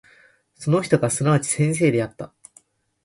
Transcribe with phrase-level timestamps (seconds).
[0.55, 2.33] その人がすなわち先生であった。